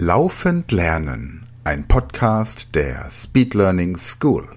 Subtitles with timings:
[0.00, 4.48] Laufend Lernen, ein Podcast der Speed Learning School.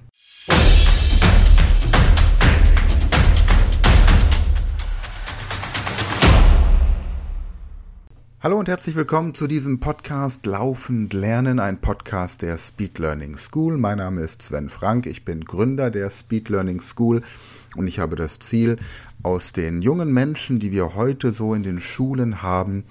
[8.39, 13.77] Hallo und herzlich willkommen zu diesem Podcast Laufend Lernen, ein Podcast der Speed Learning School.
[13.77, 17.23] Mein Name ist Sven Frank, ich bin Gründer der Speed Learning School
[17.75, 18.77] und ich habe das Ziel,
[19.23, 22.83] aus den jungen Menschen, die wir heute so in den Schulen haben,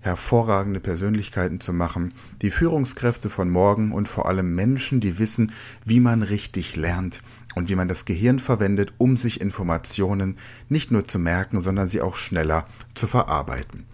[0.00, 5.52] hervorragende Persönlichkeiten zu machen, die Führungskräfte von morgen und vor allem Menschen, die wissen,
[5.84, 7.22] wie man richtig lernt
[7.54, 12.00] und wie man das Gehirn verwendet, um sich Informationen nicht nur zu merken, sondern sie
[12.00, 13.84] auch schneller zu verarbeiten.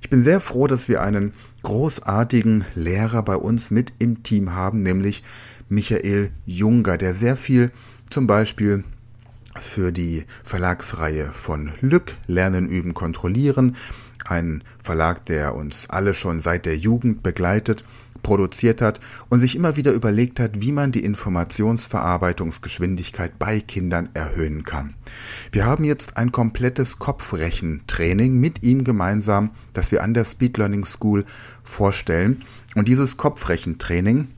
[0.00, 1.32] Ich bin sehr froh, dass wir einen
[1.62, 5.22] großartigen Lehrer bei uns mit im Team haben, nämlich
[5.68, 7.70] Michael Junger, der sehr viel
[8.10, 8.84] zum Beispiel
[9.58, 13.76] für die Verlagsreihe von Lück Lernen, Üben, Kontrollieren
[14.32, 17.84] ein Verlag, der uns alle schon seit der Jugend begleitet,
[18.22, 24.64] produziert hat und sich immer wieder überlegt hat, wie man die Informationsverarbeitungsgeschwindigkeit bei Kindern erhöhen
[24.64, 24.94] kann.
[25.50, 30.84] Wir haben jetzt ein komplettes Kopfrechentraining mit ihm gemeinsam, das wir an der Speed Learning
[30.84, 31.24] School
[31.62, 32.42] vorstellen.
[32.74, 34.28] Und dieses Kopfrechentraining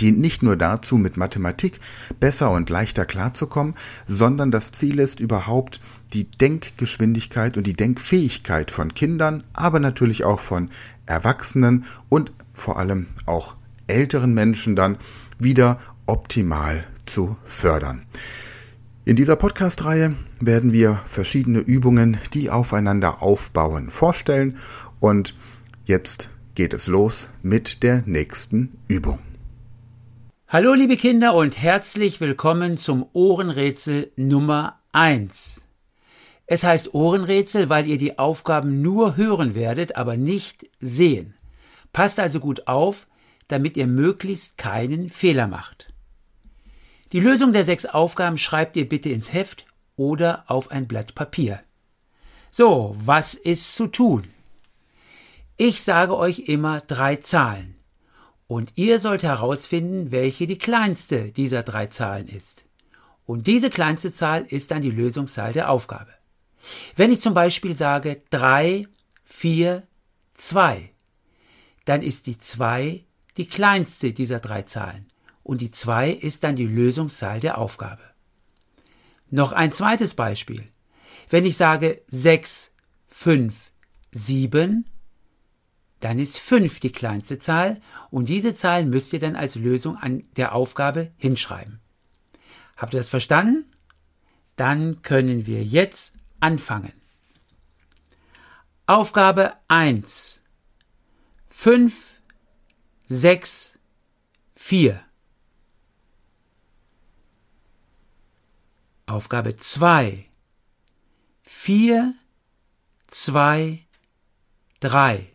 [0.00, 1.80] dient nicht nur dazu, mit Mathematik
[2.18, 3.74] besser und leichter klarzukommen,
[4.06, 5.80] sondern das Ziel ist überhaupt
[6.12, 10.70] die Denkgeschwindigkeit und die Denkfähigkeit von Kindern, aber natürlich auch von
[11.06, 13.54] Erwachsenen und vor allem auch
[13.86, 14.98] älteren Menschen dann
[15.38, 18.02] wieder optimal zu fördern.
[19.04, 24.58] In dieser Podcast-Reihe werden wir verschiedene Übungen, die aufeinander aufbauen, vorstellen
[25.00, 25.34] und
[25.84, 29.18] jetzt geht es los mit der nächsten Übung.
[30.52, 35.60] Hallo liebe Kinder und herzlich willkommen zum Ohrenrätsel Nummer 1.
[36.46, 41.34] Es heißt Ohrenrätsel, weil ihr die Aufgaben nur hören werdet, aber nicht sehen.
[41.92, 43.06] Passt also gut auf,
[43.46, 45.94] damit ihr möglichst keinen Fehler macht.
[47.12, 51.60] Die Lösung der sechs Aufgaben schreibt ihr bitte ins Heft oder auf ein Blatt Papier.
[52.50, 54.24] So, was ist zu tun?
[55.56, 57.76] Ich sage euch immer drei Zahlen.
[58.50, 62.64] Und ihr sollt herausfinden, welche die kleinste dieser drei Zahlen ist.
[63.24, 66.10] Und diese kleinste Zahl ist dann die Lösungszahl der Aufgabe.
[66.96, 68.88] Wenn ich zum Beispiel sage 3,
[69.22, 69.86] 4,
[70.34, 70.90] 2,
[71.84, 73.04] dann ist die 2
[73.36, 75.06] die kleinste dieser drei Zahlen
[75.44, 78.02] und die 2 ist dann die Lösungszahl der Aufgabe.
[79.30, 80.66] Noch ein zweites Beispiel.
[81.28, 82.72] Wenn ich sage 6,
[83.06, 83.70] 5,
[84.10, 84.86] 7,
[86.00, 87.80] dann ist 5 die kleinste Zahl
[88.10, 91.80] und diese Zahl müsst ihr dann als Lösung an der Aufgabe hinschreiben.
[92.76, 93.66] Habt ihr das verstanden?
[94.56, 96.92] Dann können wir jetzt anfangen.
[98.86, 100.42] Aufgabe 1.
[101.48, 102.20] 5,
[103.06, 103.78] 6,
[104.54, 105.00] 4.
[109.06, 110.26] Aufgabe 2.
[111.42, 112.14] 4,
[113.08, 113.86] 2,
[114.80, 115.32] 3.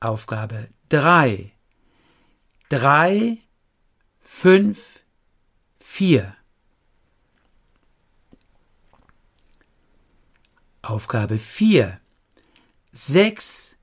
[0.00, 1.52] Aufgabe 3.
[2.70, 3.38] 3,
[4.20, 5.00] 5,
[5.80, 6.36] 4.
[10.80, 12.00] Aufgabe 4.
[12.92, 13.76] 6,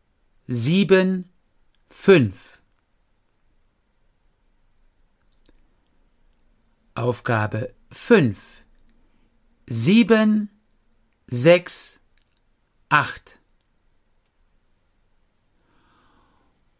[0.47, 1.29] 7,
[1.89, 2.59] 5.
[6.95, 8.63] Aufgabe 5.
[9.67, 10.49] 7,
[11.27, 11.99] 6,
[12.89, 13.39] 8.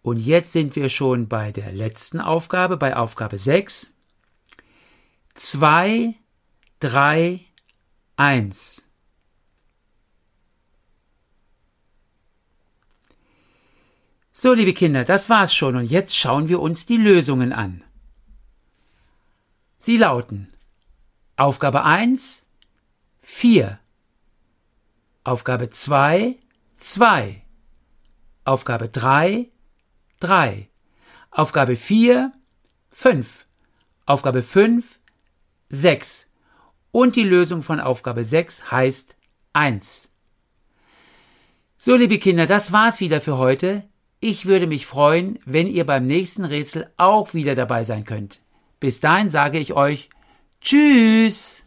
[0.08, 3.92] Und jetzt sind wir schon bei der letzten Aufgabe, bei Aufgabe 6.
[5.34, 6.16] 2,
[6.80, 7.42] 3,
[8.16, 8.84] 1.
[14.32, 17.84] So, liebe Kinder, das war's schon und jetzt schauen wir uns die Lösungen an.
[19.78, 20.54] Sie lauten
[21.36, 22.46] Aufgabe 1
[23.24, 23.78] 4
[25.26, 26.38] Aufgabe 2
[26.76, 27.42] 2
[28.46, 29.52] Aufgabe 3
[30.20, 30.70] 3.
[31.32, 32.32] Aufgabe 4,
[32.90, 33.46] 5.
[34.06, 35.00] Aufgabe 5,
[35.70, 36.28] 6.
[36.92, 39.16] Und die Lösung von Aufgabe 6 heißt
[39.54, 40.10] 1.
[41.78, 43.84] So, liebe Kinder, das war's wieder für heute.
[44.20, 48.42] Ich würde mich freuen, wenn ihr beim nächsten Rätsel auch wieder dabei sein könnt.
[48.80, 50.10] Bis dahin sage ich euch
[50.62, 51.67] Tschüss!